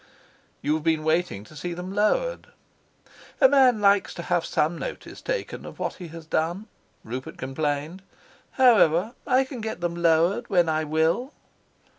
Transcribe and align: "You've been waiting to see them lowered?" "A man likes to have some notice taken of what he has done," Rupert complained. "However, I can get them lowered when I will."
"You've 0.63 0.81
been 0.81 1.03
waiting 1.03 1.43
to 1.43 1.55
see 1.55 1.75
them 1.75 1.93
lowered?" 1.93 2.47
"A 3.39 3.47
man 3.47 3.81
likes 3.81 4.15
to 4.15 4.23
have 4.23 4.43
some 4.47 4.75
notice 4.75 5.21
taken 5.21 5.63
of 5.63 5.77
what 5.77 5.93
he 5.97 6.07
has 6.07 6.25
done," 6.25 6.65
Rupert 7.03 7.37
complained. 7.37 8.01
"However, 8.53 9.13
I 9.27 9.43
can 9.43 9.61
get 9.61 9.79
them 9.79 9.93
lowered 9.93 10.49
when 10.49 10.67
I 10.69 10.85
will." 10.85 11.33